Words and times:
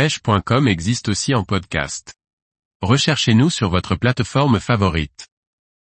pêche.com 0.00 0.66
existe 0.66 1.10
aussi 1.10 1.34
en 1.34 1.44
podcast. 1.44 2.14
Recherchez-nous 2.80 3.50
sur 3.50 3.68
votre 3.68 3.96
plateforme 3.96 4.58
favorite. 4.58 5.28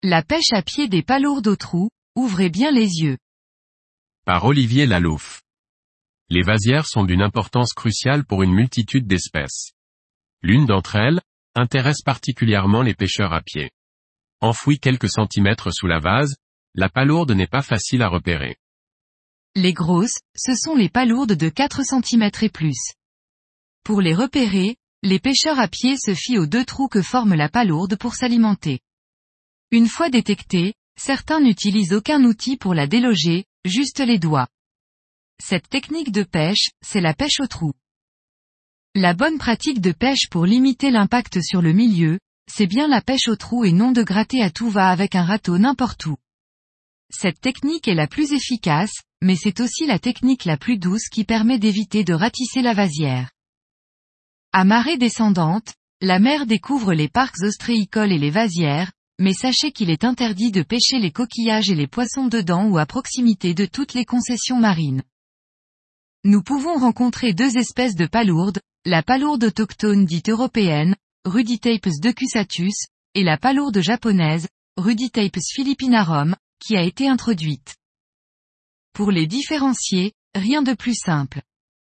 La 0.04 0.22
pêche 0.22 0.52
à 0.52 0.62
pied 0.62 0.90
des 0.90 1.04
palourdes 1.04 1.48
au 1.48 1.56
trou, 1.56 1.90
ouvrez 2.14 2.50
bien 2.50 2.70
les 2.70 3.00
yeux. 3.00 3.18
Par 4.26 4.44
Olivier 4.44 4.88
Lalouf. 4.88 5.42
Les 6.28 6.42
vasières 6.42 6.86
sont 6.86 7.06
d'une 7.06 7.22
importance 7.22 7.72
cruciale 7.72 8.26
pour 8.26 8.44
une 8.44 8.54
multitude 8.54 9.08
d'espèces. 9.08 9.72
L'une 10.42 10.66
d'entre 10.66 10.98
elles, 10.98 11.22
intéresse 11.56 12.02
particulièrement 12.02 12.82
les 12.82 12.96
pêcheurs 12.96 13.32
à 13.32 13.40
pied. 13.40 13.72
Enfouie 14.42 14.80
quelques 14.80 15.12
centimètres 15.12 15.72
sous 15.72 15.88
la 15.88 16.00
vase, 16.00 16.36
la 16.76 16.90
palourde 16.90 17.32
n'est 17.32 17.48
pas 17.48 17.62
facile 17.62 18.02
à 18.02 18.10
repérer. 18.10 18.58
Les 19.56 19.72
grosses, 19.72 20.20
ce 20.36 20.56
sont 20.56 20.76
les 20.76 20.90
palourdes 20.90 21.38
de 21.38 21.48
4 21.48 21.84
cm 21.84 22.30
et 22.42 22.50
plus. 22.50 22.96
Pour 23.84 24.00
les 24.00 24.16
repérer, 24.16 24.78
les 25.02 25.20
pêcheurs 25.20 25.60
à 25.60 25.68
pied 25.68 25.98
se 25.98 26.14
fient 26.14 26.38
aux 26.38 26.46
deux 26.46 26.64
trous 26.64 26.88
que 26.88 27.02
forme 27.02 27.34
la 27.34 27.50
palourde 27.50 27.98
pour 27.98 28.16
s'alimenter. 28.16 28.80
Une 29.72 29.88
fois 29.88 30.10
détectée, 30.10 30.74
certains 30.98 31.42
n'utilisent 31.42 31.92
aucun 31.92 32.24
outil 32.24 32.56
pour 32.56 32.74
la 32.74 32.88
déloger, 32.88 33.44
juste 33.66 34.00
les 34.00 34.20
doigts. 34.20 34.48
Cette 35.44 35.68
technique 35.68 36.14
de 36.14 36.24
pêche, 36.24 36.70
c'est 36.82 37.02
la 37.02 37.14
pêche 37.14 37.42
au 37.42 37.48
trou. 37.48 37.74
La 38.96 39.14
bonne 39.14 39.38
pratique 39.38 39.82
de 39.82 39.92
pêche 39.92 40.30
pour 40.30 40.46
limiter 40.46 40.90
l'impact 40.90 41.42
sur 41.42 41.62
le 41.62 41.74
milieu, 41.74 42.20
c'est 42.50 42.68
bien 42.68 42.88
la 42.88 43.02
pêche 43.02 43.28
au 43.28 43.36
trou 43.36 43.66
et 43.66 43.74
non 43.74 43.92
de 43.92 44.04
gratter 44.04 44.42
à 44.42 44.50
tout 44.50 44.70
va 44.70 44.90
avec 44.90 45.16
un 45.16 45.26
râteau 45.26 45.58
n'importe 45.58 46.06
où. 46.06 46.16
Cette 47.10 47.42
technique 47.42 47.90
est 47.90 47.96
la 47.96 48.08
plus 48.08 48.32
efficace, 48.32 48.94
mais 49.22 49.36
c'est 49.36 49.60
aussi 49.60 49.86
la 49.88 50.00
technique 50.00 50.46
la 50.46 50.56
plus 50.56 50.78
douce 50.78 51.10
qui 51.10 51.26
permet 51.26 51.60
d'éviter 51.60 52.06
de 52.06 52.14
ratisser 52.14 52.62
la 52.62 52.74
vasière. 52.74 53.33
À 54.56 54.66
marée 54.66 54.98
descendante, 54.98 55.74
la 56.00 56.20
mer 56.20 56.46
découvre 56.46 56.94
les 56.94 57.08
parcs 57.08 57.42
ostréicoles 57.42 58.12
et 58.12 58.20
les 58.20 58.30
vasières, 58.30 58.92
mais 59.18 59.34
sachez 59.34 59.72
qu'il 59.72 59.90
est 59.90 60.04
interdit 60.04 60.52
de 60.52 60.62
pêcher 60.62 61.00
les 61.00 61.12
coquillages 61.12 61.72
et 61.72 61.76
les 61.76 61.88
poissons 61.88 62.28
dedans 62.28 62.68
ou 62.68 62.78
à 62.78 62.86
proximité 62.86 63.56
de 63.56 63.66
toutes 63.66 63.96
les 63.96 64.06
concessions 64.06 64.60
marines. 64.60 65.02
Nous 66.24 66.44
pouvons 66.44 66.78
rencontrer 66.78 67.34
deux 67.34 67.58
espèces 67.58 67.96
de 67.96 68.06
palourdes, 68.06 68.60
la 68.86 69.02
palourde 69.02 69.44
autochtone 69.44 70.06
dite 70.06 70.30
européenne, 70.30 70.96
Ruditapes 71.26 71.90
decussatus, 72.00 72.76
et 73.16 73.24
la 73.24 73.40
palourde 73.40 73.82
japonaise, 73.82 74.48
Ruditapes 74.78 75.40
philippinarum, 75.52 76.36
qui 76.60 76.78
a 76.78 76.84
été 76.84 77.08
introduite. 77.10 77.76
Pour 78.94 79.10
les 79.10 79.26
différencier, 79.26 80.14
rien 80.36 80.62
de 80.62 80.74
plus 80.74 80.96
simple. 80.96 81.42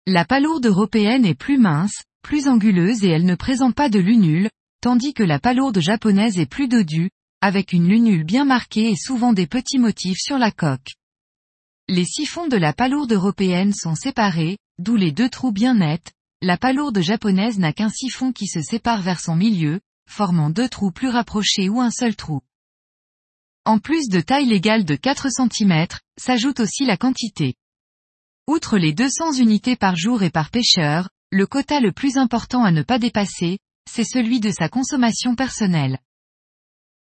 La 0.07 0.25
palourde 0.25 0.67
européenne 0.67 1.27
est 1.27 1.35
plus 1.35 1.59
mince, 1.59 2.05
plus 2.23 2.49
anguleuse 2.49 3.05
et 3.05 3.09
elle 3.09 3.27
ne 3.27 3.35
présente 3.35 3.75
pas 3.75 3.89
de 3.89 3.99
lunule, 3.99 4.49
tandis 4.81 5.13
que 5.13 5.23
la 5.23 5.39
palourde 5.39 5.81
japonaise 5.81 6.39
est 6.39 6.47
plus 6.47 6.69
dodue, 6.69 7.11
avec 7.41 7.73
une 7.73 7.89
lunule 7.89 8.25
bien 8.25 8.45
marquée 8.45 8.91
et 8.91 8.97
souvent 8.97 9.33
des 9.33 9.47
petits 9.47 9.79
motifs 9.79 10.21
sur 10.21 10.39
la 10.39 10.51
coque. 10.51 10.95
Les 11.89 12.05
siphons 12.05 12.47
de 12.47 12.57
la 12.57 12.73
palourde 12.73 13.13
européenne 13.13 13.73
sont 13.73 13.95
séparés, 13.95 14.59
d'où 14.79 14.97
les 14.97 15.13
deux 15.13 15.29
trous 15.29 15.53
bien 15.53 15.75
nets, 15.75 16.13
la 16.41 16.57
palourde 16.57 17.01
japonaise 17.01 17.59
n'a 17.59 17.73
qu'un 17.73 17.89
siphon 17.89 18.33
qui 18.33 18.47
se 18.47 18.63
sépare 18.63 19.03
vers 19.03 19.21
son 19.21 19.37
milieu, 19.37 19.81
formant 20.09 20.51
deux 20.51 20.69
trous 20.69 20.91
plus 20.91 21.09
rapprochés 21.09 21.69
ou 21.69 21.81
un 21.81 21.91
seul 21.91 22.17
trou. 22.17 22.41
En 23.65 23.79
plus 23.79 24.09
de 24.09 24.21
taille 24.21 24.47
légale 24.47 24.85
de 24.85 24.97
4 24.97 25.29
cm, 25.31 25.87
s'ajoute 26.19 26.61
aussi 26.61 26.85
la 26.85 26.97
quantité. 26.97 27.55
Outre 28.49 28.77
les 28.77 28.93
200 28.93 29.35
unités 29.35 29.77
par 29.77 29.95
jour 29.95 30.25
et 30.25 30.31
par 30.31 30.51
pêcheur, 30.51 31.09
le 31.33 31.47
quota 31.47 31.81
le 31.81 31.93
plus 31.93 32.19
important 32.19 32.63
à 32.63 32.71
ne 32.71 32.83
pas 32.83 32.99
dépasser, 32.99 33.59
c'est 33.91 34.05
celui 34.05 34.39
de 34.39 34.51
sa 34.51 34.69
consommation 34.69 35.35
personnelle. 35.35 35.99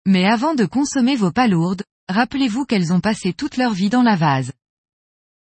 Mais 0.07 0.25
avant 0.25 0.55
de 0.55 0.65
consommer 0.65 1.15
vos 1.15 1.31
palourdes, 1.31 1.83
rappelez-vous 2.09 2.66
qu'elles 2.66 2.91
ont 2.91 3.00
passé 3.00 3.31
toute 3.31 3.57
leur 3.57 3.73
vie 3.73 3.89
dans 3.89 4.01
la 4.01 4.16
vase. 4.16 4.53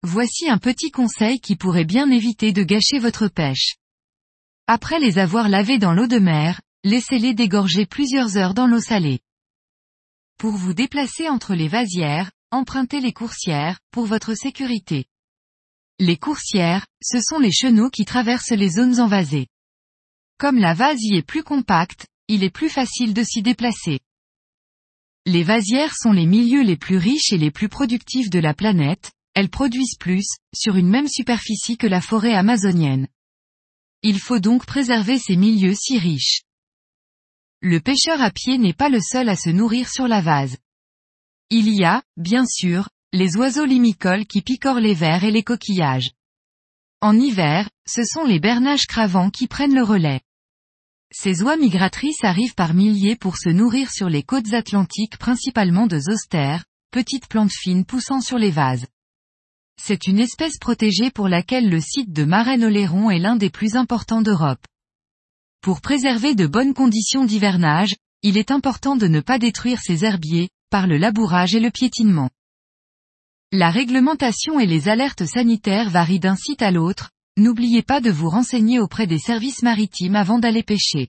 Voici 0.03 0.51
un 0.51 0.59
petit 0.59 0.91
conseil 0.91 1.41
qui 1.41 1.57
pourrait 1.57 1.87
bien 1.87 2.11
éviter 2.11 2.53
de 2.53 2.63
gâcher 2.63 2.99
votre 2.99 3.29
pêche. 3.29 3.77
Après 4.67 5.01
les 5.01 5.19
avoir 5.19 5.49
lavées 5.49 5.79
dans 5.79 5.95
l'eau 5.95 6.07
de 6.07 6.19
mer, 6.19 6.61
laissez-les 6.85 7.33
dégorger 7.33 7.87
plusieurs 7.87 8.37
heures 8.37 8.55
dans 8.55 8.67
l'eau 8.67 8.81
salée. 8.81 9.21
Pour 10.39 10.53
vous 10.53 10.75
déplacer 10.75 11.31
entre 11.31 11.55
les 11.55 11.69
vasières, 11.69 12.31
empruntez 12.51 13.01
les 13.01 13.15
coursières, 13.15 13.79
pour 13.91 14.05
votre 14.05 14.35
sécurité. 14.35 15.07
Les 15.99 16.19
coursières, 16.19 16.87
ce 17.03 17.21
sont 17.23 17.39
les 17.39 17.53
chenaux 17.53 17.89
qui 17.89 18.05
traversent 18.05 18.51
les 18.51 18.69
zones 18.69 19.01
envasées. 19.01 19.47
Comme 20.39 20.59
la 20.59 20.75
vase 20.75 21.01
y 21.01 21.17
est 21.17 21.27
plus 21.27 21.43
compacte, 21.43 22.07
il 22.29 22.45
est 22.45 22.51
plus 22.51 22.69
facile 22.69 23.15
de 23.15 23.23
s'y 23.23 23.41
déplacer. 23.41 24.01
Les 25.25 25.43
vasières 25.43 25.97
sont 25.97 26.13
les 26.13 26.27
milieux 26.27 26.63
les 26.63 26.77
plus 26.77 26.99
riches 26.99 27.33
et 27.33 27.39
les 27.39 27.51
plus 27.51 27.71
productifs 27.71 28.29
de 28.29 28.39
la 28.39 28.53
planète, 28.53 29.11
elles 29.35 29.49
produisent 29.49 29.97
plus, 29.99 30.27
sur 30.55 30.77
une 30.77 30.89
même 30.89 31.09
superficie 31.09 31.79
que 31.79 31.87
la 31.87 32.03
forêt 32.03 32.35
amazonienne. 32.35 33.09
Il 34.03 34.21
faut 34.21 34.39
donc 34.39 34.67
préserver 34.67 35.19
ces 35.19 35.37
milieux 35.37 35.75
si 35.75 35.99
riches. 35.99 36.43
Le 37.61 37.81
pêcheur 37.81 38.21
à 38.21 38.31
pied 38.31 38.59
n'est 38.59 38.75
pas 38.75 38.91
le 38.91 39.01
seul 39.01 39.31
à 39.31 39.37
se 39.37 39.49
nourrir 39.49 39.89
sur 39.89 40.09
la 40.09 40.21
vase. 40.21 40.59
Il 41.49 41.69
y 41.69 41.85
a, 41.85 42.03
bien 42.17 42.45
sûr, 42.45 42.89
les 43.17 43.39
oiseaux 43.39 43.65
limicoles 43.65 44.27
qui 44.27 44.43
picorent 44.43 44.79
les 44.79 44.93
vers 44.93 45.25
et 45.25 45.31
les 45.31 45.43
coquillages. 45.43 46.11
En 47.01 47.19
hiver, 47.19 47.67
ce 47.89 48.05
sont 48.05 48.25
les 48.25 48.41
bernages 48.41 48.87
cravants 48.87 49.31
qui 49.31 49.47
prennent 49.47 49.75
le 49.75 49.83
relais. 49.83 50.21
Ces 51.11 51.43
oies 51.43 51.57
migratrices 51.57 52.25
arrivent 52.25 52.55
par 52.55 52.75
milliers 52.75 53.17
pour 53.17 53.39
se 53.39 53.49
nourrir 53.49 53.91
sur 53.91 54.11
les 54.11 54.23
côtes 54.23 54.53
atlantiques 54.53 55.17
principalement 55.17 55.87
de 55.87 55.99
zoster, 55.99 56.59
petites 56.91 57.27
plantes 57.27 57.53
fines 57.53 57.87
poussant 57.87 58.21
sur 58.21 58.37
les 58.37 58.51
vases. 58.51 58.87
C'est 59.83 60.09
une 60.09 60.19
espèce 60.19 60.59
protégée 60.59 61.11
pour 61.11 61.29
laquelle 61.29 61.71
le 61.71 61.81
site 61.81 62.13
de 62.13 62.25
Marennes-Oléron 62.25 63.11
est 63.11 63.19
l'un 63.19 63.37
des 63.37 63.51
plus 63.51 63.77
importants 63.77 64.23
d'Europe. 64.23 64.65
Pour 65.63 65.81
préserver 65.81 66.35
de 66.35 66.47
bonnes 66.47 66.75
conditions 66.75 67.25
d'hivernage, 67.25 67.95
il 68.23 68.37
est 68.37 68.51
important 68.51 68.95
de 68.95 69.07
ne 69.07 69.21
pas 69.21 69.39
détruire 69.39 69.81
ces 69.81 70.05
herbiers, 70.05 70.51
par 70.69 70.87
le 70.87 70.99
labourage 70.99 71.55
et 71.55 71.61
le 71.61 71.71
piétinement. 71.71 72.29
La 73.59 73.71
réglementation 73.71 74.61
et 74.61 74.67
les 74.67 74.91
alertes 74.91 75.25
sanitaires 75.25 75.89
varient 75.89 76.21
d'un 76.21 76.37
site 76.37 76.61
à 76.61 76.71
l'autre, 76.71 77.13
n'oubliez 77.39 77.81
pas 77.81 78.03
de 78.03 78.11
vous 78.11 78.29
renseigner 78.29 78.81
auprès 78.81 79.07
des 79.07 79.19
services 79.19 79.63
maritimes 79.63 80.15
avant 80.15 80.39
d'aller 80.39 80.63
pêcher. 80.63 81.09